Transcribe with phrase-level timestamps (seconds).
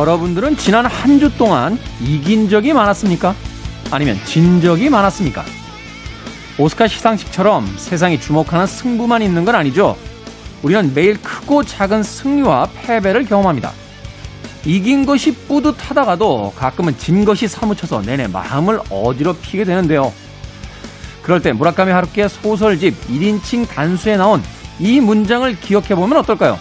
[0.00, 3.34] 여러분들은 지난 한 주 동안 이긴 적이 많았습니까?
[3.90, 5.44] 아니면 진 적이 많았습니까?
[6.56, 9.96] 오스카 시상식처럼 세상이 주목하는 승부만 있는 건 아니죠.
[10.62, 13.72] 우리는 매일 크고 작은 승리와 패배를 경험합니다.
[14.64, 20.12] 이긴 것이 뿌듯하다가도 가끔은 진 것이 사무쳐서 내내 마음을 어지럽히게 되는데요.
[21.22, 24.42] 그럴 때 무라카미 하루키의 소설집 1인칭 단수에 나온
[24.78, 26.58] 이 문장을 기억해보면 어떨까요?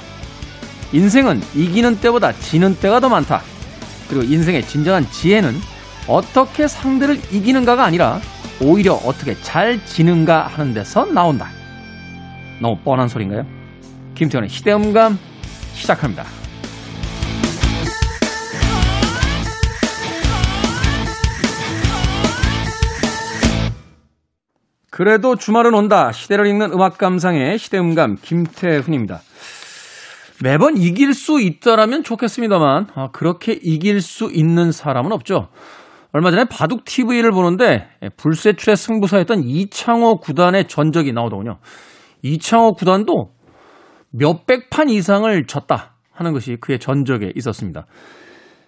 [0.91, 3.41] 인생은 이기는 때보다 지는 때가 더 많다.
[4.07, 5.55] 그리고 인생의 진정한 지혜는
[6.07, 8.19] 어떻게 상대를 이기는가가 아니라
[8.61, 11.49] 오히려 어떻게 잘 지는가 하는 데서 나온다.
[12.59, 13.45] 너무 뻔한 소리인가요?
[14.15, 15.17] 김태현의 시대음감
[15.73, 16.25] 시작합니다.
[24.89, 26.11] 그래도 주말은 온다.
[26.11, 29.21] 시대를 읽는 음악 감상의 시대음감 김태훈입니다.
[30.43, 35.49] 매번 이길 수 있다라면 좋겠습니다만 아, 그렇게 이길 수 있는 사람은 없죠.
[36.11, 37.87] 얼마 전에 바둑 TV를 보는데
[38.17, 41.59] 불세출의 승부사였던 이창호 구단의 전적이 나오더군요.
[42.23, 43.31] 이창호 구단도
[44.11, 47.85] 몇백 판 이상을 졌다 하는 것이 그의 전적에 있었습니다.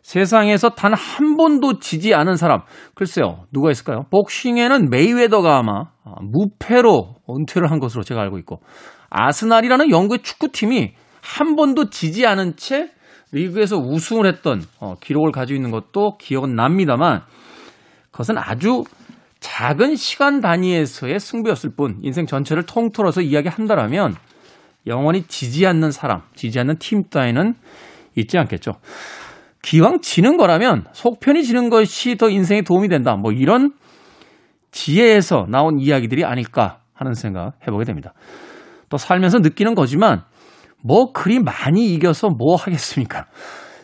[0.04, 2.62] 세상에서 단 한 번도 지지 않은 사람,
[2.96, 4.06] 글쎄요, 누가 있을까요?
[4.10, 5.86] 복싱에는 메이웨더가 아마
[6.22, 8.62] 무패로 은퇴를 한 것으로 제가 알고 있고,
[9.10, 12.92] 아스날이라는 영국의 축구팀이 한 번도 지지 않은 채
[13.32, 17.22] 리그에서 우승을 했던 어, 기록을 가지고 있는 것도 기억은 납니다만
[18.12, 18.84] 그것은 아주
[19.40, 24.16] 작은 시간 단위에서의 승부였을 뿐 인생 전체를 통틀어서 이야기한다라면
[24.88, 27.56] 영원히 지지 않는 사람, 지지 않는 팀 따위는
[28.16, 28.74] 있지 않겠죠.
[29.62, 33.16] 기왕 지는 거라면 속편이 지는 것이 더 인생에 도움이 된다.
[33.16, 33.74] 뭐 이런
[34.72, 38.14] 지혜에서 나온 이야기들이 아닐까 하는 생각 해보게 됩니다.
[38.90, 40.24] 또 살면서 느끼는 거지만
[40.84, 43.26] 뭐 그리 많이 이겨서 뭐 하겠습니까?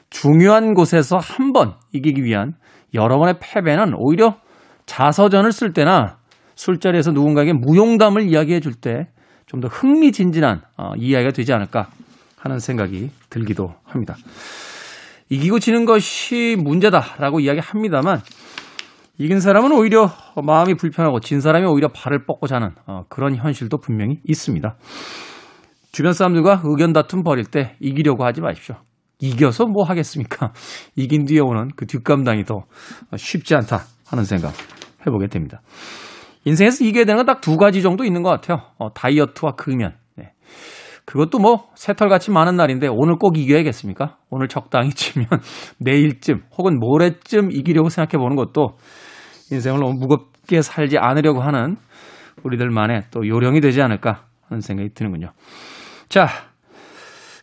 [0.09, 2.53] 중요한 곳에서 한 번 이기기 위한
[2.93, 4.37] 여러 번의 패배는 오히려
[4.85, 6.17] 자서전을 쓸 때나
[6.55, 9.07] 술자리에서 누군가에게 무용담을 이야기해 줄 때
[9.47, 11.87] 좀 더 흥미진진한 어, 이야기가 되지 않을까
[12.37, 14.15] 하는 생각이 들기도 합니다.
[15.29, 18.19] 이기고 지는 것이 문제다라고 이야기합니다만
[19.19, 20.11] 이긴 사람은 오히려
[20.43, 24.75] 마음이 불편하고 진 사람이 오히려 발을 뻗고 자는 어, 그런 현실도 분명히 있습니다.
[25.97, 28.75] 주변 사람들과 의견 다툼 벌일 때 이기려고 하지 마십시오.
[29.19, 30.53] 이겨서 뭐 하겠습니까?
[30.95, 32.65] 이긴 뒤에 오는 그 뒷감당이 더
[33.15, 34.53] 쉽지 않다 하는 생각
[35.01, 35.63] 해보게 됩니다.
[36.45, 38.61] 인생에서 이겨야 되는 건 딱 두 가지 정도 있는 것 같아요.
[38.77, 39.95] 어, 다이어트와 금연.
[40.17, 40.33] 네.
[41.05, 44.17] 그것도 뭐 새털같이 많은 날인데 오늘 꼭 이겨야겠습니까?
[44.29, 45.25] 오늘 적당히 치면
[45.81, 48.77] 내일쯤 혹은 모레쯤 이기려고 생각해 보는 것도
[49.51, 51.75] 인생을 너무 무겁게 살지 않으려고 하는
[52.43, 55.31] 우리들만의 또 요령이 되지 않을까 하는 생각이 드는군요.
[56.09, 56.27] 자,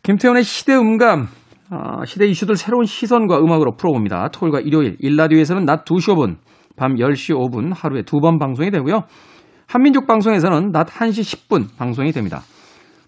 [0.02, 1.28] 김태훈의 시대 음감,
[1.70, 4.28] 어, 시대 이슈들 새로운 시선과 음악으로 풀어봅니다.
[4.28, 6.36] 토요일과 일요일, 일라디오에서는 낮 2시 5분,
[6.76, 9.04] 밤 10시 5분 하루에 두 번 방송이 되고요.
[9.66, 12.42] 한민족 방송에서는 낮 1시 10분 방송이 됩니다.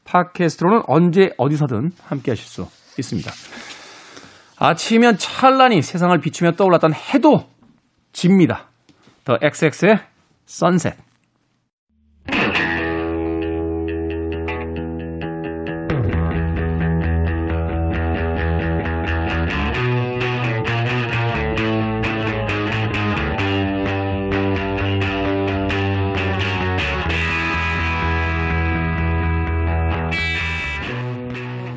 [0.05, 2.67] 팟캐스트로는 언제 어디서든 함께 하실 수
[2.99, 3.31] 있습니다.
[4.59, 7.47] 아침이면 찬란히 세상을 비추며 떠올랐던 해도
[8.13, 8.69] 집니다.
[9.25, 9.99] 더 XX의
[10.47, 11.06] 선셋.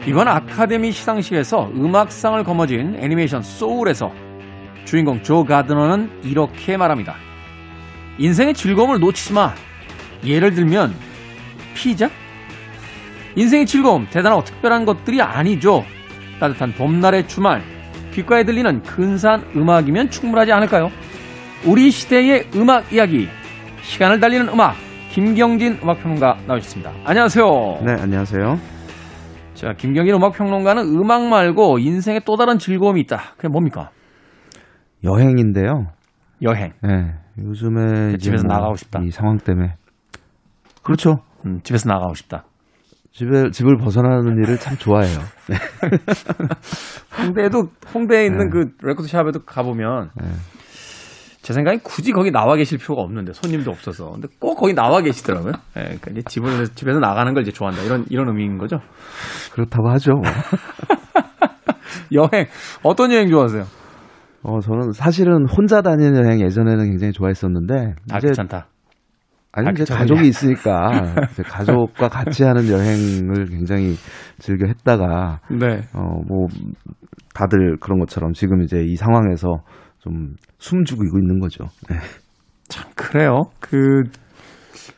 [0.10, 4.12] 이번 아카데미 시상식에서 음악상을 거머쥔 애니메이션 소울에서
[4.84, 7.14] 주인공 조 가드너는 이렇게 말합니다.
[8.18, 9.54] 인생의 즐거움을 놓치지 마.
[10.26, 10.96] 예를 들면
[11.76, 12.10] 피자?
[13.36, 15.86] 인생의 즐거움 대단하고 특별한 것들이 아니죠.
[16.40, 17.62] 따뜻한 봄날의 주말
[18.12, 20.92] 귓가에 들리는 근사한 음악이면 충분하지 않을까요?
[21.64, 23.30] 우리 시대의 음악 이야기
[23.84, 24.76] 시간을 달리는 음악
[25.12, 26.94] 김경진 음악평론가 나오셨습니다.
[27.06, 27.82] 안녕하세요.
[27.86, 28.79] 네, 안녕하세요.
[29.60, 33.34] 자, 김경진 음악 평론가는 음악 말고 인생에 또 다른 즐거움이 있다.
[33.36, 33.90] 그게 뭡니까?
[35.04, 35.88] 여행인데요.
[36.42, 36.72] 여행.
[36.82, 37.14] 네.
[37.38, 39.02] 요즘에 집에서 뭐 나가고 싶다.
[39.04, 39.76] 이 상황 때문에.
[40.82, 41.18] 그렇죠.
[41.46, 42.46] 음, 집에서 나가고 싶다.
[43.12, 45.20] 집에 집을 벗어나는 일을 참 좋아해요.
[45.50, 45.58] 네.
[47.22, 48.50] 홍대에도 홍대에 있는 네.
[48.50, 50.28] 그 레코드 샵에도 가 보면 네.
[51.42, 55.54] 제 생각엔 굳이 거기 나와 계실 필요가 없는데 손님도 없어서 근데 꼭 거기 나와 계시더라고요.
[55.78, 58.80] 예, 그러니까 이제 집을 집에서 나가는 걸 이제 좋아한다 이런 이런 의미인 거죠.
[59.54, 60.14] 그렇다고 하죠.
[60.14, 60.24] 뭐.
[62.12, 62.46] 여행
[62.84, 63.64] 어떤 여행 좋아하세요?
[64.44, 68.68] 어 저는 사실은 혼자 다니는 여행 예전에는 굉장히 좋아했었는데 아, 이제 괜찮다.
[69.52, 70.92] 아니 아, 이제 가족이 있으니까
[71.32, 73.96] 이제 가족과 같이 하는 여행을 굉장히
[74.38, 75.82] 즐겨 했다가 네.
[75.94, 76.48] 어뭐
[77.34, 79.62] 다들 그런 것처럼 지금 이제 이 상황에서
[80.10, 81.66] 좀 숨죽이고 있는 거죠.
[81.90, 81.98] 네.
[82.68, 83.44] 참 그래요.
[83.60, 84.04] 그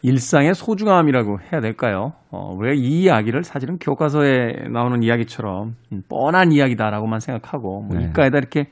[0.01, 2.13] 일상의 소중함이라고 해야 될까요?
[2.31, 5.75] 어, 우리가 이 이야기를 사실은 교과서에 나오는 이야기처럼
[6.09, 8.07] 뻔한 이야기다라고만 생각하고 뭐 네.
[8.07, 8.65] 이과에다 이렇게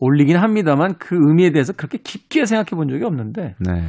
[0.00, 3.84] 올리긴 합니다만 그 의미에 대해서 그렇게 깊게 생각해 본 적이 없는데 네.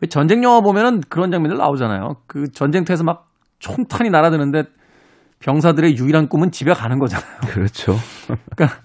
[0.00, 2.16] 왜 전쟁 영화 보면은 그런 장면들 나오잖아요.
[2.26, 3.28] 그 전쟁터에서 막
[3.58, 4.64] 총탄이 날아드는데
[5.40, 7.40] 병사들의 유일한 꿈은 집에 가는 거잖아요.
[7.48, 7.94] 그렇죠.
[8.26, 8.78] 그러니까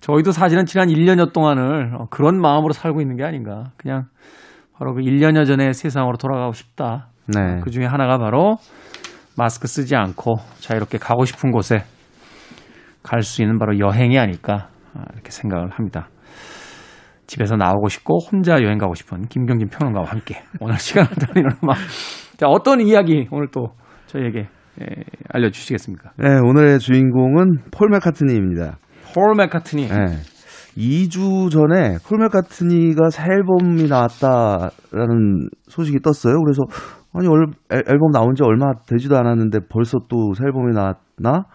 [0.00, 3.72] 저희도 사실은 지난 1년여 동안을 어, 그런 마음으로 살고 있는 게 아닌가.
[3.76, 4.06] 그냥
[4.76, 7.08] 바로 그 1년여 전의 세상으로 돌아가고 싶다.
[7.26, 7.60] 네.
[7.62, 8.56] 그 중에 하나가 바로
[9.36, 11.84] 마스크 쓰지 않고 자유롭게 가고 싶은 곳에
[13.02, 16.08] 갈 수 있는 바로 여행이 아닐까 아, 이렇게 생각을 합니다.
[17.26, 21.76] 집에서 나오고 싶고 혼자 여행 가고 싶은 김경진 평론가와 함께 오늘 시간을 달리는 음악.
[22.36, 23.74] 자, 어떤 이야기 오늘 또
[24.06, 24.84] 저희에게 에,
[25.30, 26.12] 알려주시겠습니까?
[26.16, 28.78] 네, 오늘의 주인공은 폴 맥카트니입니다.
[29.14, 29.88] 폴 맥카트니.
[29.88, 29.94] 네.
[30.76, 36.40] 2주 전에 폴 맥카트니가 새 앨범이 나왔다라는 소식이 떴어요.
[36.42, 36.62] 그래서
[37.14, 41.46] 아니 얼, 앨- 앨범 나온 지 얼마 되지도 않았는데 벌써 또 새 앨범이 나왔나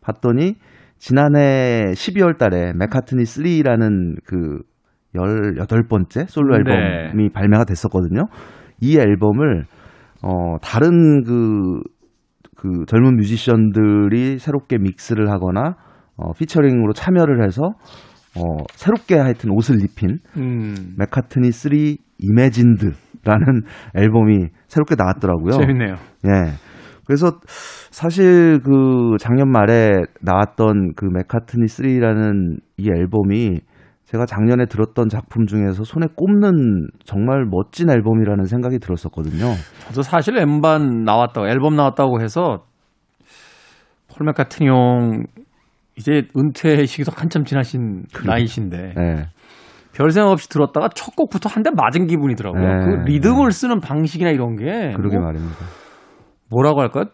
[0.00, 0.54] 봤더니
[0.98, 4.58] 지난해 12월 달에 맥카트니 3라는 그
[5.14, 6.62] 18번째 솔로 네.
[7.08, 8.26] 앨범이 발매가 됐었거든요.
[8.80, 9.64] 이 앨범을
[10.22, 11.80] 어 다른 그,
[12.56, 15.74] 그 젊은 뮤지션들이 새롭게 믹스를 하거나
[16.18, 17.62] 어 피처링으로 참여를 해서
[18.36, 21.72] 어 새롭게 하여튼 옷을 입힌 음, 맥카트니 3
[22.18, 23.62] 이매진드라는
[23.96, 25.52] 앨범이 새롭게 나왔더라고요.
[25.52, 25.94] 재밌네요.
[26.26, 26.52] 예.
[27.06, 27.38] 그래서
[27.90, 33.60] 사실 그 작년 말에 나왔던 그 맥카트니 3라는 이 앨범이
[34.04, 39.52] 제가 작년에 들었던 작품 중에서 손에 꼽는 정말 멋진 앨범이라는 생각이 들었었거든요.
[39.88, 42.64] 저도 사실 엠반 나왔다고 앨범 나왔다고 해서
[44.08, 45.24] 폴 맥카트니 형
[45.98, 49.26] 이제 은퇴 시기도 한참 지나신 나이신데 네.
[49.92, 52.62] 별 생각 없이 들었다가 첫 곡부터 한 대 맞은 기분이더라고요.
[52.62, 52.84] 네.
[52.84, 55.56] 그 리듬을 쓰는 방식이나 이런 게 그러게 뭐 말입니다.
[56.50, 57.06] 뭐라고 할까?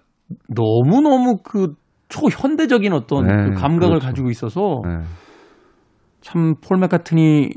[0.54, 1.75] 너무 너무 그
[2.08, 4.06] 초현대적인 어떤 네, 그 감각을 그렇죠.
[4.06, 4.98] 가지고 있어서 네.
[6.20, 7.50] 참폴 맥카트니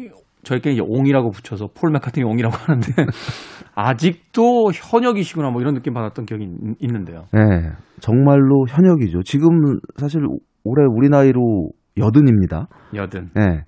[0.44, 2.88] 저희끼리 이제 옹이라고 붙여서 폴 맥카트니 옹이라고 하는데
[3.76, 7.26] 아직도 현역이시구나 뭐 이런 느낌 받았던 기억이 있- 있는데요.
[7.34, 7.42] 네.
[8.00, 9.24] 정말로 현역이죠.
[9.24, 10.22] 지금 사실
[10.68, 12.68] 올해 우리 나이로 여든입니다.
[12.94, 13.30] 여든.
[13.36, 13.64] 네.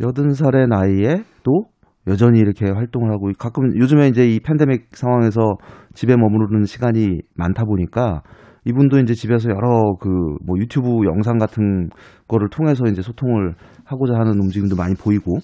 [0.00, 1.66] 여든 살의 나이에도
[2.06, 5.56] 여전히 이렇게 활동을 하고 가끔 요즘에 이제 이 팬데믹 상황에서
[5.94, 8.22] 집에 머무르는 시간이 많다 보니까
[8.66, 10.08] 이분도 이제 집에서 여러 그
[10.46, 11.88] 뭐 유튜브 영상 같은
[12.28, 13.54] 거를 통해서 이제 소통을
[13.84, 15.36] 하고자 하는 움직임도 많이 보이고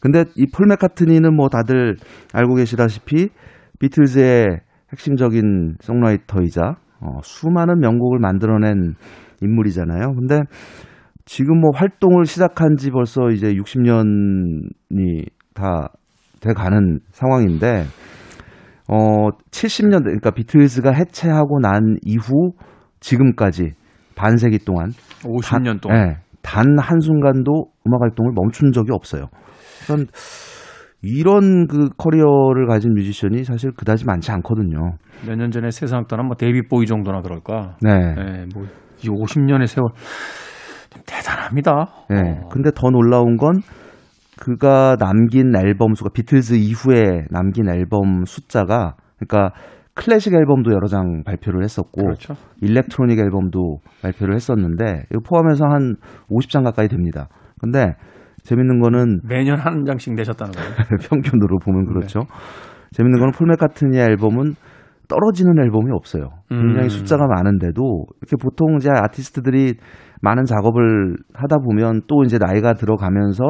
[0.00, 1.96] 근데 이 폴 맥카트니는 뭐 다들
[2.32, 3.28] 알고 계시다시피
[3.80, 4.46] 비틀즈의
[4.92, 8.94] 핵심적인 송라이터이자 어, 수많은 명곡을 만들어낸
[9.42, 10.14] 인물이잖아요.
[10.14, 10.40] 근데
[11.24, 15.88] 지금 뭐 활동을 시작한 지 벌써 이제 60년이 다
[16.40, 17.84] 돼 가는 상황인데
[18.88, 22.52] 어 70년대 그러니까 비틀즈가 해체하고 난 이후
[23.00, 23.72] 지금까지
[24.14, 24.90] 반세기 동안
[25.22, 26.08] 50년 동안.
[26.08, 29.26] 네, 단 한 순간도 음악 활동을 멈춘 적이 없어요.
[29.86, 30.06] 그런
[31.02, 34.96] 이런 그 커리어를 가진 뮤지션이 사실 그다지 많지 않거든요.
[35.26, 37.76] 몇 년 전에 세상 떠난 뭐 데이비드 보위 정도나 그럴까.
[37.82, 38.14] 네.
[38.14, 38.66] 네, 뭐이
[39.04, 39.90] 50년의 세월
[40.90, 41.86] 참 대단합니다.
[42.10, 42.40] 네.
[42.42, 43.60] 어, 근데 더 놀라운 건
[44.40, 49.54] 그가 남긴 앨범 수가 비틀즈 이후에 남긴 앨범 숫자가 그러니까
[49.94, 52.34] 클래식 앨범도 여러 장 발표를 했었고 그렇죠.
[52.60, 55.96] electronic 앨범도 발표를 했었는데 이거 포함해서 한
[56.30, 57.28] 50장 가까이 됩니다.
[57.60, 57.94] 근데
[58.42, 60.70] 재밌는 거는 매년 한 장씩 내셨다는 거예요.
[61.10, 61.92] 평균으로 보면 네.
[61.92, 62.20] 그렇죠.
[62.92, 64.54] 재밌는 거는 폴 맥 카트니의 앨범은
[65.08, 66.28] 떨어지는 앨범이 없어요.
[66.50, 66.88] 굉장히 음.
[66.88, 69.74] 숫자가 많은데도 이렇게 보통 이제 아티스트들이
[70.20, 73.42] 많은 작업을 하다 보면 또 이제 나이가 들어가면서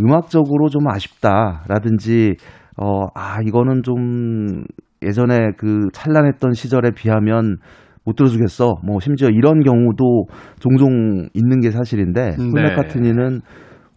[0.00, 2.36] 음악적으로 좀 아쉽다라든지
[2.76, 4.64] 어, 아, 이거는 좀
[5.02, 7.58] 예전에 그 찬란했던 시절에 비하면
[8.04, 8.80] 못 들어주겠어.
[8.84, 10.26] 뭐 심지어 이런 경우도
[10.58, 12.70] 종종 있는 게 사실인데 폴 네.
[12.70, 13.40] 맥카트니는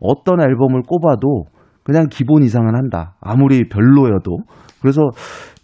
[0.03, 1.45] 어떤 앨범을 꼽아도
[1.83, 3.15] 그냥 기본 이상은 한다.
[3.22, 4.38] 아무리 별로여도.
[4.81, 5.01] 그래서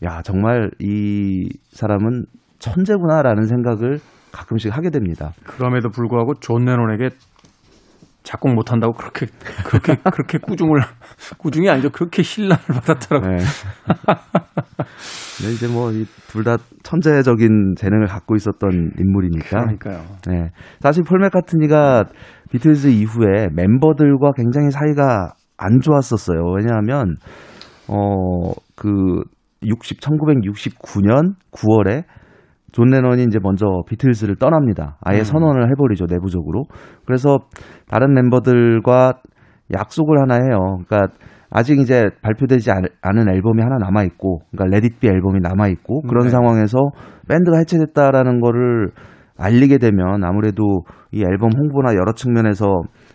[0.03, 2.25] 야, 정말 이 사람은
[2.59, 3.99] 천재구나라는 생각을
[4.31, 5.31] 가끔씩 하게 됩니다.
[5.45, 7.09] 그럼에도 불구하고 존 레논에게
[8.23, 9.27] 작곡 못 한다고 그렇게
[9.65, 10.81] 그렇게 그렇게 꾸중을
[11.37, 11.89] 꾸중이 아니죠.
[11.89, 13.37] 그렇게 힐난을 받았더라고요.
[13.37, 13.43] 네.
[15.37, 15.91] 근데 이제 뭐
[16.29, 19.61] 둘 다 천재적인 재능을 갖고 있었던 인물이니까.
[19.61, 20.03] 그러니까요.
[20.27, 20.51] 네.
[20.79, 22.05] 사실 폴 맥카트니가
[22.51, 26.39] 비틀즈 이후에 멤버들과 굉장히 사이가 안 좋았었어요.
[26.55, 27.15] 왜냐하면
[27.87, 29.23] 어그
[29.63, 32.03] 60, 1969년 9월에
[32.71, 34.97] 존 레넌이 이제 먼저 비틀즈를 떠납니다.
[35.01, 35.23] 아예 음.
[35.23, 36.65] 선언을 해버리죠 내부적으로.
[37.05, 37.39] 그래서
[37.87, 39.19] 다른 멤버들과
[39.73, 40.79] 약속을 하나 해요.
[40.85, 41.13] 그러니까
[41.51, 45.67] 아직 이제 발표되지 않- 않은 앨범이 하나 남아 있고, 그러니까 Let It Be 앨범이 남아
[45.69, 46.29] 있고 그런 네.
[46.29, 46.77] 상황에서
[47.27, 48.91] 밴드가 해체됐다라는 거를
[49.37, 52.65] 알리게 되면 아무래도 이 앨범 홍보나 여러 측면에서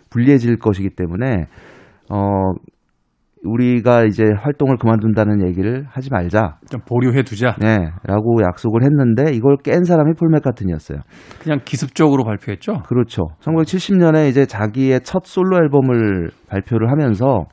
[0.09, 1.45] 불리해질 것이기 때문에
[2.09, 2.17] 어
[3.45, 6.57] 우리가 이제 활동을 그만둔다는 얘기를 하지 말자.
[6.69, 7.55] 좀 보류해 두자.
[7.61, 10.99] 네, 라고 약속을 했는데 이걸 깬 사람이 폴 맥카튼이었어요.
[11.39, 12.81] 그냥 기습적으로 발표했죠.
[12.87, 13.23] 그렇죠.
[13.41, 17.45] 1970년에 이제 자기의 첫 솔로 앨범을 발표를 하면서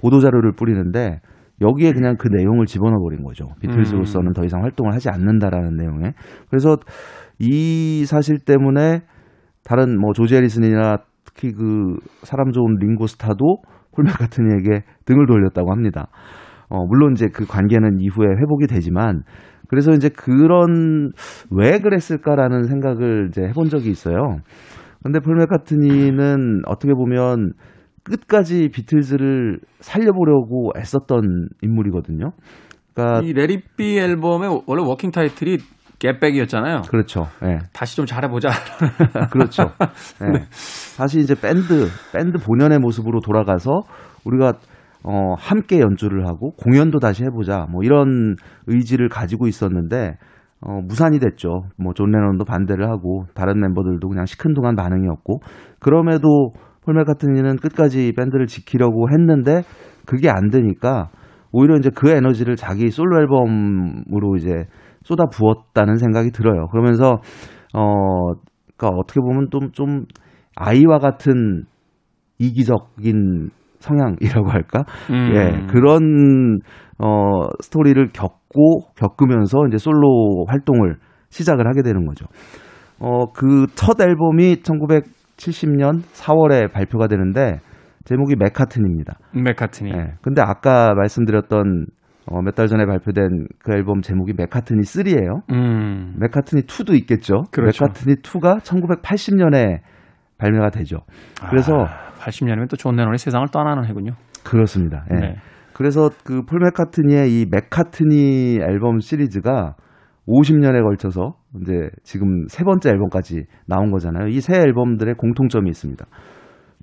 [0.00, 1.20] 보도 자료를 뿌리는데
[1.60, 3.46] 여기에 그냥 그 내용을 집어넣어 버린 거죠.
[3.60, 6.12] 비틀즈로서는 더 이상 활동을 하지 않는다라는 내용에.
[6.50, 6.76] 그래서
[7.38, 9.02] 이 사실 때문에
[9.62, 13.62] 다른 뭐 조지 해리슨이나 특히 그 사람 좋은 링고 스타도
[13.94, 16.08] 폴 맥카트니에게 등을 돌렸다고 합니다.
[16.68, 19.22] 어, 물론 이제 그 관계는 이후에 회복이 되지만
[19.68, 21.12] 그래서 이제 그런
[21.50, 24.38] 왜 그랬을까라는 생각을 이제 해본 적이 있어요.
[25.02, 27.52] 근데 폴 맥카트니는 어떻게 보면
[28.04, 32.32] 끝까지 비틀즈를 살려보려고 애썼던 인물이거든요.
[32.94, 35.58] 그러니까 이 Let It Be 앨범의 원래 working title이
[35.98, 36.82] Get Back이었잖아요.
[36.88, 37.26] 그렇죠.
[37.44, 37.58] 예.
[37.72, 38.48] 다시 좀 잘해보자.
[39.30, 39.70] 그렇죠.
[40.22, 40.44] 예.
[40.96, 43.82] 다시 이제 밴드 밴드 본연의 모습으로 돌아가서
[44.24, 44.54] 우리가
[45.04, 48.36] 어 함께 연주를 하고 공연도 다시 해보자 뭐 이런
[48.66, 50.16] 의지를 가지고 있었는데
[50.60, 51.64] 어 무산이 됐죠.
[51.76, 55.40] 뭐존 레논도 반대를 하고 다른 멤버들도 그냥 시큰둥한 반응이었고
[55.78, 56.52] 그럼에도
[56.84, 59.62] 폴 맥카트니는 끝까지 밴드를 지키려고 했는데
[60.06, 61.08] 그게 안 되니까
[61.52, 64.66] 오히려 이제 그 에너지를 자기 솔로 앨범으로 이제
[65.04, 66.66] 쏟아 부었다는 생각이 들어요.
[66.72, 67.20] 그러면서
[67.72, 68.34] 어
[68.76, 70.04] 그러니까 어떻게 보면 좀, 좀
[70.56, 71.64] 아이와 같은
[72.38, 74.84] 이기적인 성향이라고 할까?
[75.10, 75.30] 음.
[75.34, 76.58] 예, 그런
[76.98, 80.96] 어 스토리를 겪고 겪으면서 이제 솔로 활동을
[81.30, 82.26] 시작을 하게 되는 거죠.
[82.98, 87.58] 어 그 첫 앨범이 1970년 4월에 발표가 되는데
[88.04, 89.18] 제목이 맥카트니입니다.
[89.32, 89.90] 맥카트니.
[89.90, 90.14] 예.
[90.22, 91.86] 근데 아까 말씀드렸던
[92.26, 95.42] 어, 몇 달 전에 발표된 그 앨범 제목이 맥카트니 3예요.
[95.52, 96.14] 음.
[96.18, 97.42] 맥카트니 2도 있겠죠.
[97.52, 97.84] 그렇죠.
[97.84, 99.80] 맥카트니 2가 1980년에
[100.38, 100.98] 발매가 되죠.
[101.50, 104.12] 그래서 아, 80년이면 또 존 레논이 세상을 떠나는 해군요.
[104.44, 105.04] 그렇습니다.
[105.14, 105.20] 예.
[105.20, 105.36] 네.
[105.74, 109.74] 그래서 그 폴 맥카트니의 이 맥카트니 앨범 시리즈가
[110.26, 111.72] 50년에 걸쳐서 이제
[112.04, 114.28] 지금 세 번째 앨범까지 나온 거잖아요.
[114.28, 116.06] 이 세 앨범들의 공통점이 있습니다.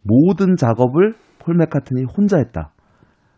[0.04, 2.74] 모든 작업을 폴 맥카트니 혼자 했다.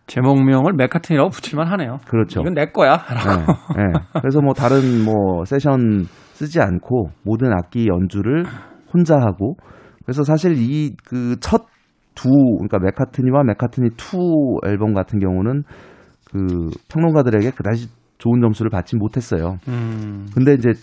[0.07, 1.97] 제목명을 맥카트니라고 붙일만 하네요.
[2.07, 2.41] 그렇죠.
[2.41, 2.97] 이건 내 거야.
[3.75, 3.99] 네, 네.
[4.21, 8.43] 그래서 뭐 다른 뭐 세션 쓰지 않고 모든 악기 연주를
[8.93, 9.55] 혼자 하고
[10.05, 11.65] 그래서 사실 이 그 첫
[12.15, 15.63] 두 그러니까 맥카트니와 맥카트니 2 앨범 같은 경우는
[16.31, 19.57] 그 평론가들에게 그다지 좋은 점수를 받지 못했어요.
[19.67, 20.27] 음.
[20.33, 20.73] 근데 이제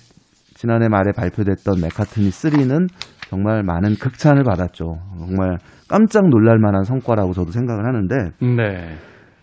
[0.55, 2.89] 지난해 말에 발표됐던 맥카트니 3는
[3.31, 4.85] 정말 많은 극찬을 받았죠.
[5.19, 5.57] 정말
[5.89, 8.97] 깜짝 놀랄 만한 성과라고 저도 생각을 하는데 네.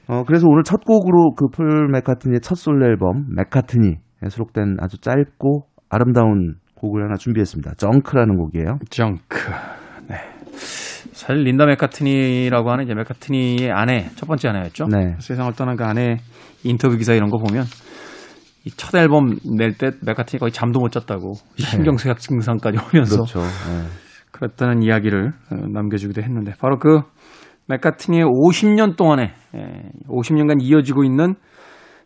[0.07, 3.95] 어, 그래서 오늘 첫 곡으로 그 폴 맥카트니의 첫 솔로 앨범 맥카트니에
[4.29, 7.75] 수록된 아주 짧고 아름다운 곡을 하나 준비했습니다.
[7.77, 8.77] 정크라는 곡이에요.
[8.89, 9.37] 정크.
[10.09, 10.15] 네.
[11.13, 14.85] 사실 린다 맥카트니라고 하는 이제 맥카트니의 아내, 첫 번째 아내였죠.
[14.87, 15.15] 네.
[15.19, 16.17] 세상을 떠난 그 아내
[16.63, 17.67] 인터뷰 기사 이런 거 보면 이
[18.75, 23.39] 첫 앨범 낼 때 맥카트니 거의 잠도 못 잤다고 신경쇠약 증상까지 오면서 그렇죠.
[23.39, 23.87] 네.
[24.31, 27.01] 그랬다는 이야기를 어, 남겨주기도 했는데 바로 그
[27.67, 29.59] 맥카트니의 50년 동안에 예,
[30.07, 31.35] 50년간 이어지고 있는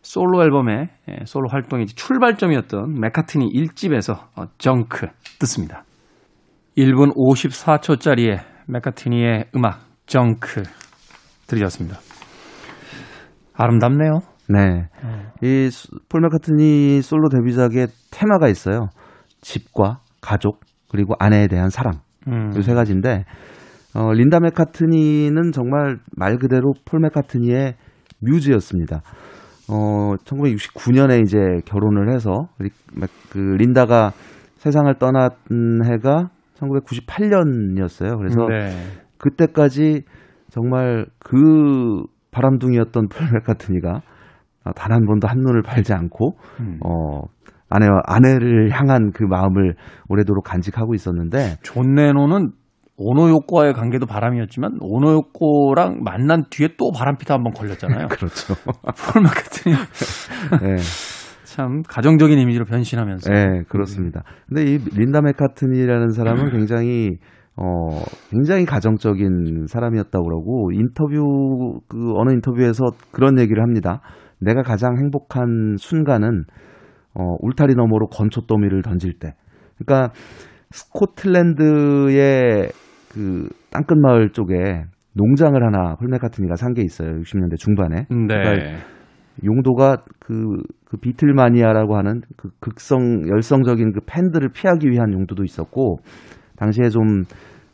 [0.02, 5.06] 솔로 앨범의 예, 솔로 활동의 출발점이었던 맥카트니 1집에서 어, 정크
[5.40, 5.84] 듣습니다.
[6.76, 10.62] 1분 54초짜리의 맥카트니의 음악 정크
[11.46, 11.98] 들으셨습니다.
[13.54, 14.31] 아름답네요.
[14.48, 14.88] 네.
[15.40, 18.88] 이폴 맥카트니 솔로 데뷔작의 테마가 있어요.
[19.40, 21.94] 집과 가족 그리고 아내에 대한 사랑.
[22.28, 23.24] 음, 이세 가지인데
[23.94, 27.74] 어, 린다 맥카트니는 정말 말 그대로 폴 맥카트니의
[28.20, 29.02] 뮤즈였습니다.
[29.68, 32.48] 어, 1969년에 이제 결혼을 해서
[33.30, 34.12] 그 린다가
[34.56, 35.30] 세상을 떠난
[35.84, 38.16] 해가 1998년이었어요.
[38.18, 38.70] 그래서 네.
[39.18, 40.02] 그때까지
[40.50, 44.02] 정말 그 바람둥이였던 폴 맥카트니가
[44.76, 46.78] 단 한 번도 한눈을 팔지 않고 음.
[46.84, 47.22] 어
[47.68, 49.74] 아내와 아내를 향한 그 마음을
[50.08, 52.50] 오래도록 간직하고 있었는데 존 레논은
[52.96, 58.08] 오노요코와의 관계도 바람이었지만 오노요코랑 만난 뒤에 또 바람피다 한번 걸렸잖아요.
[58.12, 58.54] 그렇죠.
[59.12, 59.74] 폴 맥카트니
[60.62, 60.76] 네,
[61.44, 64.22] 참 가정적인 이미지로 변신하면서 네, 그렇습니다.
[64.46, 67.16] 근데 이 린다 맥카트니라는 사람은 굉장히
[67.56, 74.00] 어 굉장히 가정적인 사람이었다고 그러고 인터뷰 그 어느 인터뷰에서 그런 얘기를 합니다.
[74.42, 76.44] 내가 가장 행복한 순간은
[77.14, 79.34] 어, 울타리 너머로 건초 더미를 던질 때.
[79.78, 80.12] 그러니까
[80.70, 82.68] 스코틀랜드의
[83.12, 84.84] 그 땅끝 마을 쪽에
[85.14, 87.10] 농장을 하나 폴 맥카트니가 산 게 있어요.
[87.20, 88.06] 60년대 중반에.
[88.08, 88.26] 네.
[88.28, 88.78] 그러니까
[89.44, 90.56] 용도가 그,
[90.86, 95.98] 그 비틀마니아라고 하는 그 극성 열성적인 그 팬들을 피하기 위한 용도도 있었고
[96.56, 97.24] 당시에 좀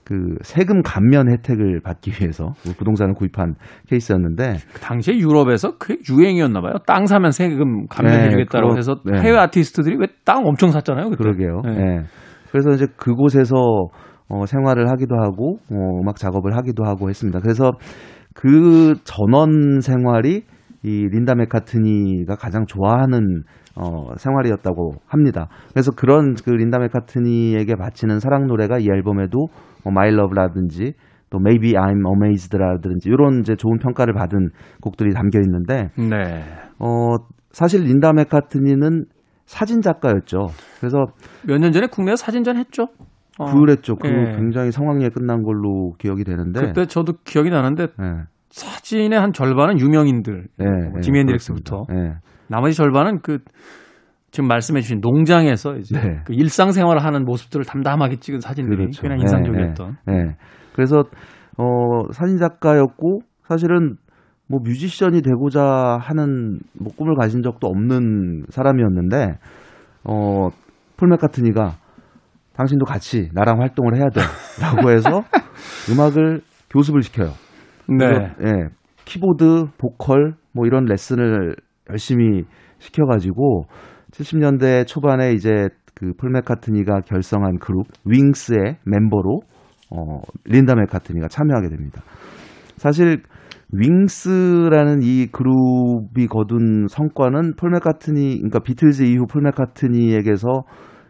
[0.08, 3.56] 그 세금 감면 혜택을 받기 위해서 그 부동산을 구입한
[3.88, 6.72] 케이스였는데 그 당시에 유럽에서 그게 유행이었나 봐요.
[6.86, 9.20] 땅 사면 세금 감면해 주겠다고 네, 해서 네.
[9.20, 11.10] 해외 아티스트들이 왜 땅 엄청 샀잖아요.
[11.10, 11.22] 그때.
[11.22, 11.60] 그러게요.
[11.64, 11.70] 네.
[11.78, 12.02] 예.
[12.50, 13.54] 그래서 이제 그곳에서
[14.30, 17.40] 어, 생활을 하기도 하고 어, 음악 작업을 하기도 하고 했습니다.
[17.40, 17.72] 그래서
[18.34, 20.44] 그 전원 생활이
[20.82, 23.42] 이 린다 맥카트니가 가장 좋아하는
[23.76, 25.48] 어, 생활이었다고 합니다.
[25.72, 29.38] 그래서 그런 그 린다 맥카트니에게 바치는 사랑 노래가 이 앨범에도
[29.84, 30.94] 뭐 My Love라든지
[31.30, 36.44] 또 Maybe I'm Amazed라든지 이런 이제 좋은 평가를 받은 곡들이 담겨 있는데 네.
[36.78, 37.16] 어
[37.50, 39.04] 사실 린다 맥카트니는
[39.46, 40.48] 사진 작가였죠.
[40.78, 41.06] 그래서
[41.46, 42.88] 몇 년 전에 국내에 사진전 했죠.
[43.38, 43.94] 어, 그랬죠.
[43.96, 44.36] 그 예.
[44.36, 46.60] 굉장히 성황리에 끝난 걸로 기억이 되는데.
[46.60, 51.84] 그때 저도 기억이 나는데 예, 사진의 한 절반은 유명인들, 예, 뭐 예, 지미 앤드릭스부터.
[51.92, 52.14] 예.
[52.48, 53.38] 나머지 절반은 그
[54.30, 56.20] 지금 말씀해주신 농장에서 이제 네.
[56.24, 59.02] 그 일상생활을 하는 모습들을 담담하게 찍은 사진들이 그렇죠.
[59.02, 59.96] 꽤나 예, 인상적이었던.
[60.10, 60.36] 예, 예.
[60.74, 61.04] 그래서
[61.56, 63.96] 어 사진 작가였고 사실은
[64.48, 69.38] 뭐 뮤지션이 되고자 하는 뭐 꿈을 가진 적도 없는 사람이었는데
[70.04, 71.76] 어폴 맥카트니가
[72.54, 75.22] 당신도 같이 나랑 활동을 해야 돼라고 해서
[75.92, 76.40] 음악을
[76.70, 77.32] 교습을 시켜요.
[77.88, 78.06] 네.
[78.44, 78.68] 예,
[79.04, 81.56] 키보드, 보컬 뭐 이런 레슨을
[81.90, 82.44] 열심히
[82.78, 83.64] 시켜가지고
[84.10, 89.40] 70년대 초반에 이제 그폴 맥카트니가 결성한 그룹 윙스의 멤버로
[89.90, 92.02] 어, 린다 맥카트니가 참여하게 됩니다.
[92.76, 93.22] 사실
[93.72, 100.48] 윙스라는 이 그룹이 거둔 성과는 폴 맥카트니, 그러니까 비틀즈 이후 폴 맥카트니에게서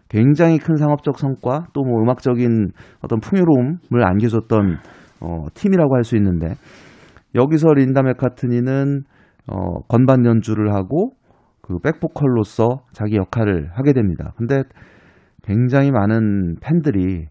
[0.09, 4.79] 굉장히 큰 상업적 성과 또 뭐 음악적인 어떤 풍요로움을 안겨줬던
[5.21, 6.55] 어, 팀이라고 할 수 있는데
[7.35, 9.03] 여기서 린다 맥카트니는
[9.49, 11.13] 어, 건반 연주를 하고
[11.63, 14.33] 그 백보컬로서 자기 역할을 하게 됩니다.
[14.37, 14.63] 근데
[15.43, 17.27] 굉장히 많은 팬들이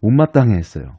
[0.00, 0.92] 못마땅해 했어요.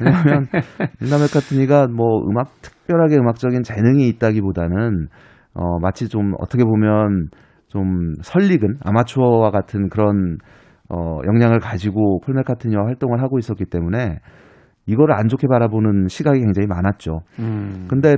[0.00, 0.46] 왜냐하면
[1.00, 5.08] 린다 맥카트니가 뭐 음악 특별하게 음악적인 재능이 있다기보다는
[5.54, 7.28] 어, 마치 좀 어떻게 보면
[7.66, 10.38] 좀 설익은 아마추어와 같은 그런
[10.88, 14.20] 어, 역량을 가지고 폴 맥카트니와 활동을 하고 있었기 때문에
[14.88, 17.20] 이거를 안 좋게 바라보는 시각이 굉장히 많았죠.
[17.38, 17.86] 음.
[17.88, 18.16] 근데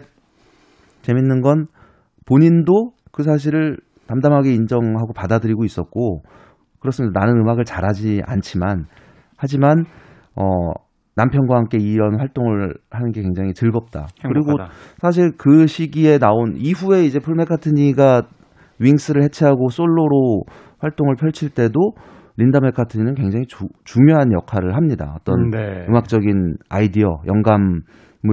[1.02, 1.66] 재밌는 건
[2.26, 6.22] 본인도 그 사실을 담담하게 인정하고 받아들이고 있었고
[6.78, 7.20] 그렇습니다.
[7.20, 8.87] 나는 음악을 잘하지 않지만
[9.37, 9.85] 하지만
[10.37, 10.44] 어
[11.16, 14.06] 남편과 함께 이런 활동을 하는 게 굉장히 즐겁다.
[14.22, 14.70] 그리고 행복하다.
[15.00, 18.22] 사실 그 시기에 나온 이후에 이제 폴 맥카트니가
[18.78, 20.44] 윙스를 해체하고 솔로로
[20.78, 21.92] 활동을 펼칠 때도
[22.40, 25.14] 린다 맥카트니는 굉장히 주- 중요한 역할을 합니다.
[25.20, 25.87] 어떤 네.
[25.88, 27.83] 음악적인 아이디어, 영감을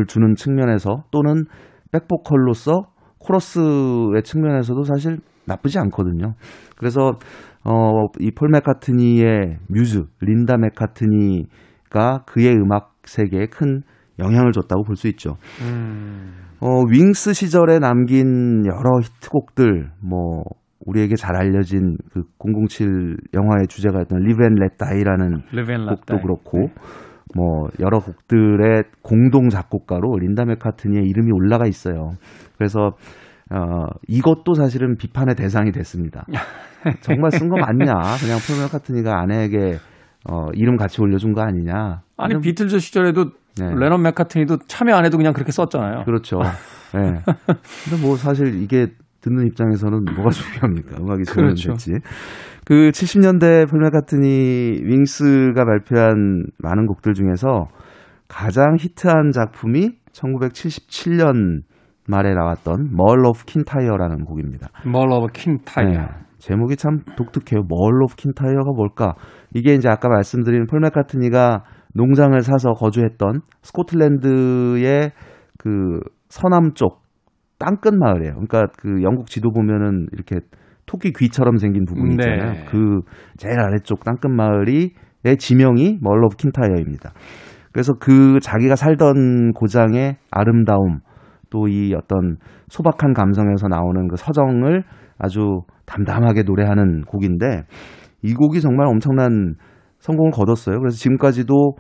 [0.08, 1.43] 주는 측면에서 또는
[1.91, 2.84] 백보컬로서
[3.20, 6.34] 코러스의 측면에서도 사실 나쁘지 않거든요.
[6.78, 7.12] 그래서
[7.63, 13.82] 어, 이 폴 맥카트니의 뮤즈, 린다 맥카트니가 그의 음악 세계에 큰
[14.20, 15.36] 영향을 줬다고 볼 수 있죠.
[15.62, 16.34] 음.
[16.60, 20.43] 어, 윙스 시절에 남긴 여러 히트곡들, 뭐,
[20.88, 26.06] 우리에게 잘 알려진 그 007 영화의 주제가였던 Live and Let Die라는 Live and Let 곡도
[26.15, 26.21] Die.
[26.23, 26.69] 그렇고
[27.36, 32.12] 뭐 여러 곡들의 공동 작곡가로 린다 맥카트니의 이름이 올라가 있어요.
[32.58, 32.93] 그래서
[33.52, 36.26] 어 이것도 사실은 비판의 대상이 됐습니다.
[37.02, 37.86] 정말 쓴 거 맞냐?
[38.21, 39.78] 그냥 폴 맥카트니가 아내에게
[40.30, 42.02] 어 이름 같이 올려준 거 아니냐?
[42.17, 43.73] 아니 이런- 비틀즈 시절에도 네.
[43.76, 46.04] 레넌 맥카트니도 참여 안 해도 그냥 그렇게 썼잖아요.
[46.06, 46.39] 그렇죠.
[46.95, 47.00] 예.
[47.26, 48.88] 근데 뭐 사실 이게
[49.28, 50.98] 듣는 입장에서는 뭐가 중요합니까?
[51.02, 51.72] 음악이 좋으면 그렇죠.
[51.72, 51.92] 됐지.
[52.66, 57.68] 그 70년대 폴 맥카트니 윙스가 발표한 많은 곡들 중에서
[58.28, 61.62] 가장 히트한 작품이 1977년
[62.08, 64.68] 말에 나왔던 Mull of Kintyre라는 곡입니다.
[64.86, 65.90] Mull of Kintyre.
[65.90, 66.08] 네.
[66.40, 67.63] 제목이 참 독특해요.
[67.68, 69.16] Mull of Kintyre가 뭘까?
[69.54, 71.63] 이게 이제 아까 말씀드린 폴 맥카트니가
[71.94, 75.12] 농장을 사서 거주했던 스코틀랜드의
[75.58, 77.02] 그 서남쪽
[77.60, 78.34] 땅끝 마을이에요.
[78.34, 80.39] 그러니까 그 영국 지도 보면은 이렇게
[80.86, 82.52] 토끼 귀처럼 생긴 부분이 있잖아요.
[82.54, 82.65] 네.
[82.70, 83.02] 그
[83.38, 84.91] 제일 아래쪽 땅끝 마을이
[85.24, 87.12] 의 지명이 Mull of Kintyre입니다.
[87.72, 91.00] 그래서 그 자기가 살던 고장의 아름다움
[91.50, 92.38] 또 이 어떤
[92.70, 94.84] 소박한 감성에서 나오는 그 서정을
[95.17, 97.63] 아주 담담하게 노래하는 곡인데
[98.22, 99.56] 이 곡이 정말 엄청난
[100.00, 100.80] 성공을 거뒀어요.
[100.80, 101.76] 그래서 지금까지도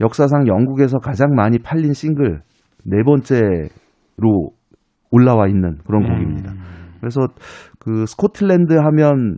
[0.00, 2.42] 역사상 영국에서 가장 많이 팔린 싱글
[2.84, 4.50] 네 번째로
[5.14, 6.52] 올라와 있는 그런 곡입니다.
[6.52, 6.58] 음.
[7.00, 7.20] 그래서
[7.78, 9.36] 그 스코틀랜드 하면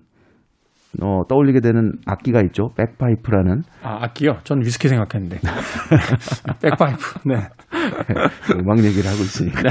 [1.02, 2.70] 어, 떠올리게 되는 악기가 있죠.
[2.76, 4.38] 백파이프라는 아, 악기요?
[4.44, 5.38] 전 위스키 생각했는데.
[6.62, 7.18] 백파이프.
[7.26, 7.34] 네.
[8.58, 9.60] 음악 얘기를 하고 있으니까.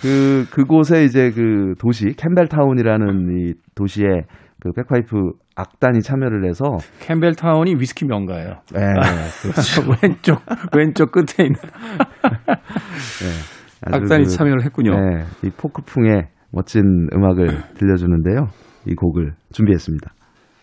[0.00, 4.06] 그, 그곳에 이제 그 도시, 캠벨타운이라는 이 도시에
[4.60, 5.16] 그 백파이프
[5.56, 6.76] 악단이 참여를 해서.
[7.00, 8.60] 캠벨타운이 위스키 명가예요.
[8.72, 8.80] 네,
[9.42, 9.82] 그렇죠.
[10.02, 10.40] 왼쪽,
[10.76, 11.58] 왼쪽 끝에 있는.
[13.20, 14.92] 네, 악단이 그, 참여를 했군요.
[14.98, 18.48] 네, 이 포크풍의 멋진 음악을 들려주는데요.
[18.86, 20.12] 이 곡을 준비했습니다.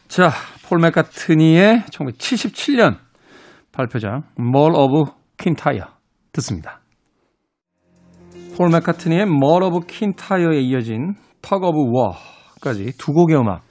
[0.07, 0.29] 자,
[0.67, 2.97] 폴 맥카트니의 1977년
[3.71, 5.87] 발표작 Mall of Kintyre
[6.31, 6.79] 듣습니다.
[8.57, 13.63] 폴 맥카트니의 Mall of Kintyre에 이어진 Tug of War까지 두 곡의 음악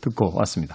[0.00, 0.74] 듣고 왔습니다.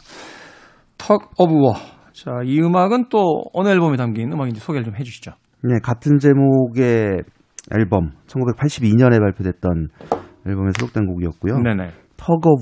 [0.98, 1.76] Tug of War.
[2.14, 5.32] 자, 이 음악은 또 어느 앨범에 담긴 음악인지 소개를 좀 해주시죠.
[5.64, 7.24] 네, 같은 제목의
[7.72, 9.88] 앨범 1982년에 발표됐던
[10.48, 11.60] 앨범에 수록된 곡이었고요.
[11.60, 11.90] 네네.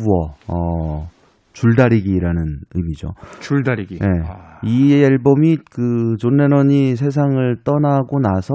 [0.07, 1.09] 워, 어,
[1.53, 3.09] 줄다리기라는 의미죠.
[3.39, 3.99] 줄다리기.
[3.99, 4.07] 네.
[4.25, 8.53] 아, 이 앨범이 그 존 레넌이 세상을 떠나고 나서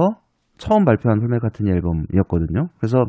[0.57, 2.69] 처음 발표한 폴 맥카트니 앨범이었거든요.
[2.79, 3.05] 그래서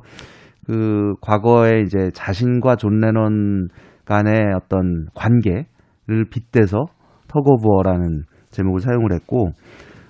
[0.66, 3.70] 그 과거에 이제 자신과 존 레넌
[4.06, 6.86] 간의 어떤 관계를 빗대서
[7.70, 9.52] War라는 제목을 사용을 했고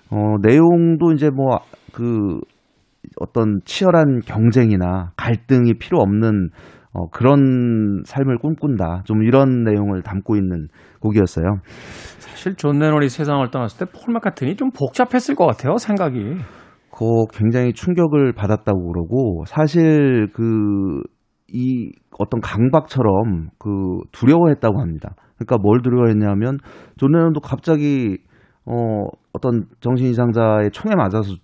[0.09, 1.59] 어 내용도 이제 뭐
[1.97, 2.39] 그
[3.19, 6.49] 어떤 치열한 경쟁이나 갈등이 필요 없는
[6.93, 9.03] 어, 그런 삶을 꿈꾼다.
[9.05, 10.67] 좀 이런 내용을 담고 있는
[10.99, 11.45] 곡이었어요.
[12.19, 16.37] 사실 존 레논이 세상을 떠났을 때 폴 맥카트니 좀 복잡했을 것 같아요, 생각이.
[16.91, 21.01] 그 굉장히 충격을 받았다고 그러고 사실 그
[21.49, 23.69] 이 어떤 강박처럼 그
[24.11, 25.15] 두려워했다고 합니다.
[25.37, 26.57] 그러니까 뭘 두려워했냐면
[26.97, 28.17] 존 레논도 갑자기
[28.65, 31.35] 어 어떤 정신 이상자의 총에 맞아서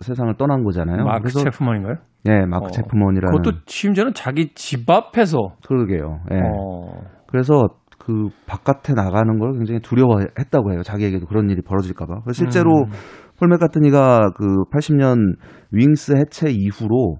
[0.00, 1.04] 세상을 떠난 거잖아요.
[1.04, 1.96] 마크 그래서 채프먼인가요?
[2.24, 6.20] 네, 마크 어, 채프먼이라는 그것도 심지어는 자기 집 앞에서 그러게요.
[6.32, 6.36] 예.
[6.36, 10.82] 어, 그래서 그 바깥에 나가는 걸 굉장히 두려워했다고 해요.
[10.82, 12.22] 자기에게도 그런 일이 벌어질까봐.
[12.32, 12.90] 실제로 음.
[13.38, 15.36] 폴 맥카트니가 그 80년
[15.72, 17.16] 윙스 해체 이후로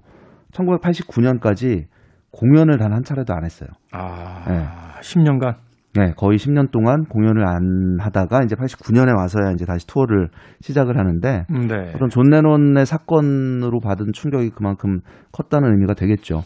[0.53, 1.85] 1989년까지
[2.31, 3.69] 공연을 단 한 차례도 안 했어요.
[3.91, 4.65] 아, 네.
[5.01, 5.55] 10년간
[5.95, 10.29] 네, 거의 10년 동안 공연을 안 하다가 이제 89년에 와서야 이제 다시 투어를
[10.61, 11.91] 시작을 하는데 음, 네.
[11.93, 15.01] 어떤 존 레논의 사건으로 받은 충격이 그만큼
[15.31, 16.41] 컸다는 의미가 되겠죠.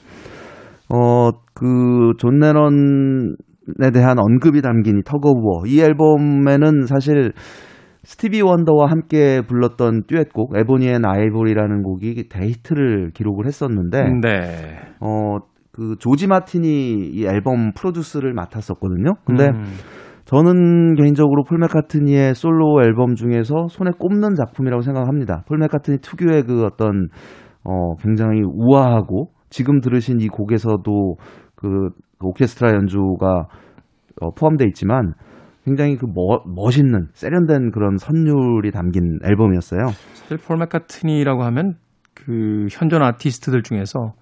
[0.89, 5.65] 어, 그, 존 레논에 대한 언급이 담긴 워.
[5.65, 7.33] 이 앨범에는 사실
[8.03, 14.79] 스티비 원더와 함께 불렀던 듀엣곡, Ebony and Ivory라는 곡이 대히트를 기록을 했었는데, 네.
[15.01, 15.39] 어,
[15.77, 19.13] 그, 조지 마틴이 이 앨범 프로듀스를 맡았었거든요.
[19.25, 19.63] 근데 음,
[20.25, 25.43] 저는 개인적으로 폴 맥카트니의 솔로 앨범 중에서 손에 꼽는 작품이라고 생각합니다.
[25.47, 27.09] 폴 맥카트니 특유의 그 어떤
[27.63, 31.15] 어 굉장히 우아하고 지금 들으신 이 곡에서도
[31.55, 31.89] 그
[32.21, 33.47] 오케스트라 연주가
[34.19, 35.13] 어, 포함되어 있지만
[35.63, 39.85] 굉장히 그 멋, 멋있는 세련된 그런 선율이 담긴 앨범이었어요.
[40.15, 41.75] 사실 폴 맥카트니라고 하면
[42.15, 44.13] 그 현존 아티스트들 중에서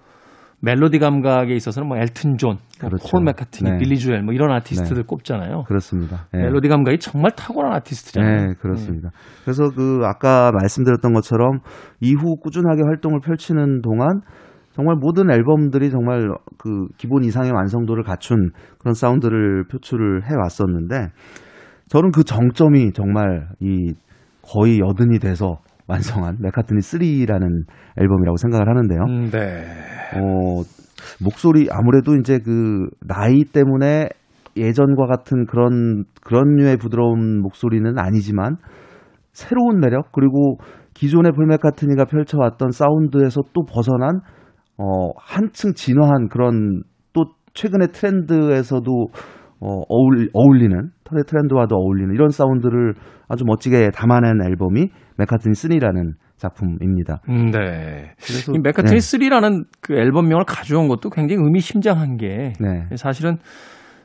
[0.66, 3.08] 멜로디 감각에 있어서는 뭐 엘튼 존, 뭐 그렇죠.
[3.12, 3.78] 폴 맥카트니, 네.
[3.78, 5.64] 빌리 조엘 뭐 이런 아티스트들 꼽잖아요.
[5.68, 6.26] 그렇습니다.
[6.34, 6.40] 예.
[6.40, 8.48] 멜로디 감각이 정말 탁월한 아티스트잖아요.
[8.48, 9.12] 네, 그렇습니다.
[9.44, 11.60] 그래서 그 아까 말씀드렸던 것처럼
[12.02, 14.22] 이후 꾸준하게 활동을 펼치는 동안
[14.72, 18.50] 정말 모든 앨범들이 정말 그 기본 이상의 완성도를 갖춘
[18.80, 21.10] 그런 사운드를 표출을 해 왔었는데
[21.90, 23.94] 저는 그 정점이 정말 이
[24.42, 27.66] 거의 여든이 돼서 완성한 메카트니 3라는
[27.98, 29.00] 앨범이라고 생각을 하는데요.
[29.08, 29.66] 음, 네.
[30.16, 30.64] 어,
[31.24, 34.10] 목소리 아무래도 이제 그 나이 때문에
[34.58, 38.58] 예전과 같은 그런 그런 류의 부드러운 목소리는 아니지만
[39.34, 40.58] 새로운 매력 그리고
[40.94, 44.22] 기존의 폴 맥카트니가 펼쳐왔던 사운드에서 또 벗어난
[44.78, 49.08] 어 한층 진화한 그런 또 최근의 트렌드에서도
[49.60, 50.90] 어 어울 어울리는
[51.28, 52.94] 트렌드와도 어울리는 이런 사운드를
[53.28, 57.22] 아주 멋지게 담아낸 앨범이 맥카트니 3라는 작품입니다.
[57.30, 58.12] 음, 네.
[58.22, 59.18] 그래서 이 맥카트니 네.
[59.30, 62.96] 3라는 그 앨범명을 가져온 것도 굉장히 의미심장한 게 네.
[62.96, 63.38] 사실은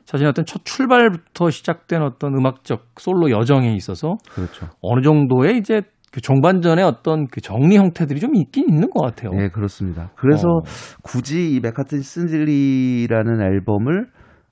[0.05, 4.67] 자신의 어떤 첫 출발부터 시작된 어떤 음악적 솔로 여정에 있어서 그렇죠.
[4.81, 5.83] 어느 정도의 이제
[6.13, 9.31] 그 종반전의 어떤 그 정리 형태들이 좀 있긴 있는 것 같아요.
[9.31, 10.11] 네, 그렇습니다.
[10.17, 10.63] 그래서 어.
[11.03, 14.09] 굳이 이 맥카트니 쓴질리라는 앨범을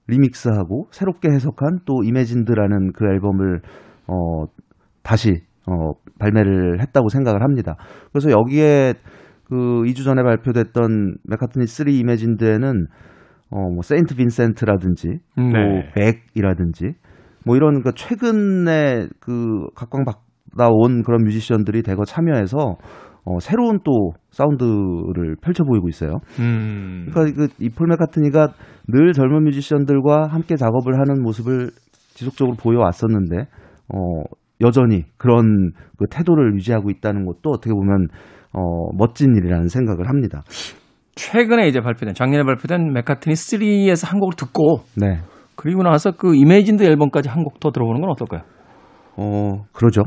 [0.09, 3.61] 리믹스하고 새롭게 해석한 또 Imagined라는 그 앨범을
[4.07, 4.45] 어
[5.03, 7.77] 다시 어 발매를 했다고 생각을 합니다.
[8.13, 8.95] 그래서 여기에
[9.45, 12.87] 그 2주 전에 발표됐던 맥카트니 3 Imagined에는
[13.51, 15.53] 어 뭐 세인트 빈센트라든지 네.
[15.53, 16.95] 또 벡이라든지
[17.47, 20.29] 뭐 이런 그 최근에 그 각광받
[20.71, 22.77] 온 그런 뮤지션들이 대거 참여해서
[23.29, 26.15] 어, 새로운 또 사운드를 펼쳐 보이고 있어요.
[26.39, 27.09] 음.
[27.11, 28.49] 그러니까 그 이폴 맥카트니가
[28.89, 31.69] 늘 젊은 뮤지션들과 함께 작업을 하는 모습을
[32.15, 33.37] 지속적으로 보여왔었는데
[33.95, 34.23] 어,
[34.63, 38.09] 여전히 그런 그 태도를 유지하고 있다는 것도 어떻게 보면
[38.55, 38.61] 어,
[38.97, 40.43] 멋진 일이라는 생각을 합니다.
[41.17, 45.19] 최근에 이제 발표된 작년에 발표된 맥카트니 3에서 한 곡을 듣고 네.
[45.57, 48.43] 그리고 나서 그 이메이진드 앨범까지 한 곡 더 들어보는 건 어떨까요?
[49.17, 50.05] 어, 그러죠.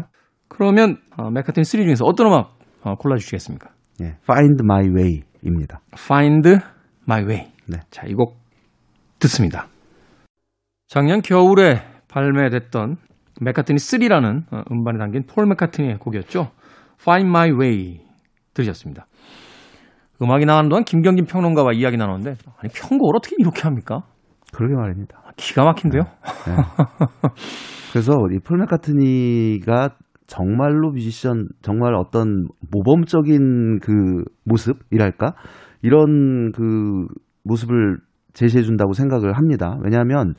[0.47, 3.70] 그러면 어, 맥카트니 3 중에서 어떤 음악 어, 골라주시겠습니까?
[4.02, 4.06] 예.
[4.24, 5.82] Find My Way입니다.
[5.94, 6.50] Find
[7.08, 7.52] My Way.
[7.67, 7.80] 네.
[7.89, 8.38] 자, 이 곡
[9.20, 9.67] 듣습니다.
[10.88, 12.98] 작년 겨울에 발매됐던
[13.39, 16.52] 맥카트니 3라는 어, 음반에 담긴 폴 맥카트니의 곡이었죠.
[17.02, 18.02] Find My Way
[18.54, 19.08] 들으셨습니다.
[20.22, 24.04] 음악이 나가는 동안 김경진 평론가와 이야기 나눴는데 아니 편곡을 어떻게 이렇게 합니까?
[24.54, 25.22] 그러게 말입니다.
[25.38, 26.04] 기가 막힌데요.
[27.91, 29.96] 그래서 이폴 맥카트니가
[30.32, 35.34] 정말로 뮤지션, 정말 어떤 모범적인 그 모습이랄까?
[35.82, 37.06] 이런 그
[37.44, 37.98] 모습을
[38.32, 39.78] 제시해 준다고 생각을 합니다.
[39.84, 40.36] 왜냐하면,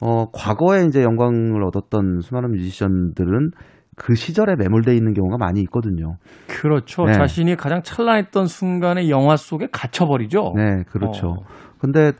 [0.00, 3.50] 어, 과거에 이제 영광을 얻었던 수많은 뮤지션들은
[3.96, 6.16] 그 시절에 매몰되어 있는 경우가 많이 있거든요.
[6.46, 7.04] 그렇죠.
[7.04, 7.12] 네.
[7.12, 10.54] 자신이 가장 찬란했던 순간에 영화 속에 갇혀버리죠.
[10.56, 11.28] 네, 그렇죠.
[11.28, 11.44] 어.
[11.78, 12.12] 근데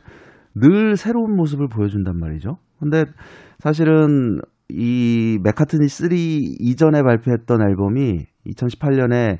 [0.53, 2.57] 늘 새로운 모습을 보여준단 말이죠.
[2.79, 3.05] 근데
[3.57, 9.39] 사실은 이 맥카트니 3 이전에 발표했던 앨범이 2018년에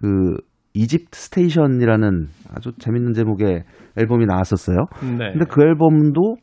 [0.00, 0.36] 그
[0.72, 3.64] 이집트 스테이션이라는 아주 재밌는 제목의
[3.96, 4.76] 앨범이 나왔었어요.
[5.18, 5.32] 네.
[5.32, 6.36] 근데 그 앨범도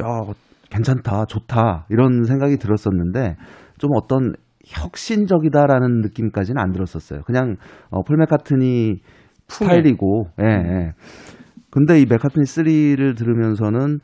[0.00, 0.20] 야
[0.70, 3.36] 괜찮다 좋다 이런 생각이 들었었는데
[3.78, 4.32] 좀 어떤
[4.66, 7.20] 혁신적이다라는 느낌까지는 안 들었었어요.
[7.26, 7.56] 그냥
[7.90, 9.00] 어, 폴 맥카트니
[9.48, 10.92] 스타일이고 예, 예.
[11.70, 13.98] 근데 이 맥카트니 3를 들으면서는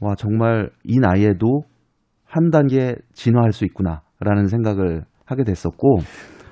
[0.00, 1.62] 와 정말 이 나이에도
[2.34, 5.98] 한 단계 진화할 수 있구나라는 생각을 하게 됐었고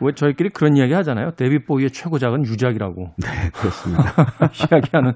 [0.01, 1.33] 왜 저희끼리 그런 이야기 하잖아요.
[1.33, 4.03] 데뷔 보이의 최고작은 유작이라고 네 그렇습니다.
[4.73, 5.13] 이야기하는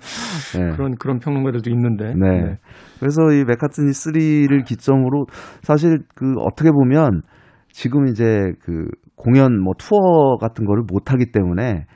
[0.54, 0.76] 네.
[0.76, 2.14] 그런 그런 평론가들도 있는데.
[2.14, 2.56] 네.
[2.98, 5.26] 그래서 이 맥카트니 3를 기점으로
[5.62, 7.22] 사실 그 어떻게 보면
[7.68, 11.86] 지금 이제 그 공연 뭐 투어 같은 거를 못 하기 때문에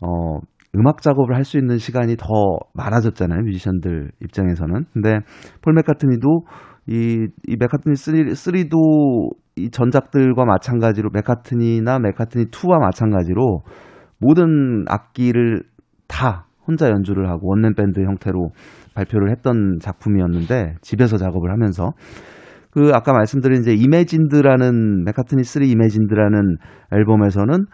[0.00, 0.38] 어
[0.76, 2.26] 음악 작업을 할 수 있는 시간이 더
[2.74, 3.42] 많아졌잖아요.
[3.42, 4.84] 뮤지션들 입장에서는.
[4.92, 5.18] 근데
[5.62, 6.44] 폴 맥카트니도
[6.86, 13.62] 이, 이 맥카트니 3, 3도 이 전작들과 마찬가지로 맥카트니나 맥카트니 2와 마찬가지로
[14.18, 15.62] 모든 악기를
[16.08, 18.50] 다 혼자 연주를 하고 원맨 밴드 형태로
[18.94, 21.92] 발표를 했던 작품이었는데 집에서 작업을 하면서
[22.70, 26.56] 그 아까 말씀드린 이제 이매진드라는 맥카트니 3 이매진드라는
[26.92, 27.66] 앨범에서는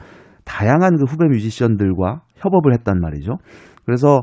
[0.44, 3.38] 다양한 그 후배 뮤지션들과 협업을 했단 말이죠.
[3.84, 4.22] 그래서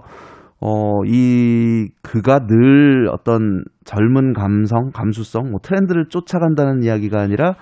[0.66, 7.56] 어, 이, 그가 늘 어떤 젊은 감성, 감수성, 뭐 트렌드를 쫓아간다는 이야기가 아니라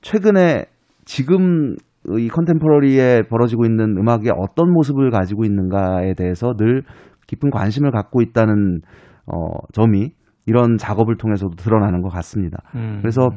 [0.00, 0.64] 최근에
[1.04, 1.76] 지금
[2.18, 6.82] 이 컨템포러리에 벌어지고 있는 음악의 어떤 모습을 가지고 있는가에 대해서 늘
[7.28, 8.80] 깊은 관심을 갖고 있다는
[9.26, 9.36] 어,
[9.72, 10.10] 점이
[10.46, 12.58] 이런 작업을 통해서도 드러나는 것 같습니다.
[12.74, 12.98] 음.
[13.02, 13.28] 그래서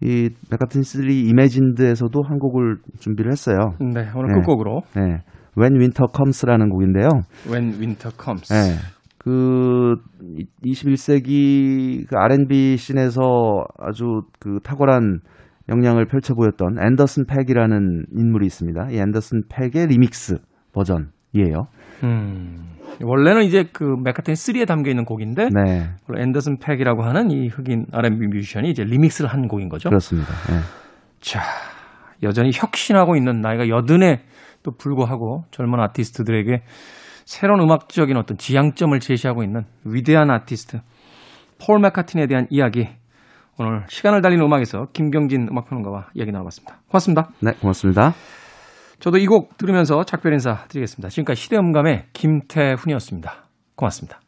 [0.00, 3.56] 이 맥카트니 3 Imagined에서도 한 곡을 준비를 했어요.
[3.80, 4.40] 네, 오늘 네.
[4.40, 5.22] 끝곡으로 네.
[5.58, 7.08] When Winter Comes라는 곡인데요.
[7.48, 8.52] When Winter Comes.
[8.52, 8.76] 네.
[9.18, 9.96] 그
[10.64, 15.20] 21세기 그 R&B 씬에서 아주 그 탁월한
[15.68, 18.88] 역량을 펼쳐 보였던 앤더슨 팩이라는 인물이 있습니다.
[18.92, 20.38] 이 앤더슨 팩의 리믹스
[20.72, 21.66] 버전이에요.
[22.04, 22.76] 음.
[23.02, 25.90] 원래는 이제 그 맥카트니 3에 담겨 있는 곡인데 네.
[26.16, 29.88] 앤더슨 팩이라고 하는 이 흑인 R&B 뮤지션이 이제 리믹스를 한 곡인 거죠.
[29.88, 30.28] 그렇습니다.
[30.48, 30.60] 네.
[31.20, 31.40] 자,
[32.22, 34.22] 여전히 혁신하고 있는 나이가 여든에
[34.66, 36.62] 또 불구하고 젊은 아티스트들에게
[37.24, 40.80] 새로운 음악적인 어떤 지향점을 제시하고 있는 위대한 아티스트
[41.64, 42.88] 폴 맥카트니에 대한 이야기
[43.58, 46.80] 오늘 시간을 달리는 음악에서 김경진 음악평론가와 이야기 나눠봤습니다.
[46.88, 47.30] 고맙습니다.
[47.40, 48.12] 네, 고맙습니다.
[48.98, 51.08] 저도 이 곡 들으면서 작별 인사 드리겠습니다.
[51.08, 53.32] 지금까지 시대음감의 김태훈이었습니다.
[53.76, 54.25] 고맙습니다.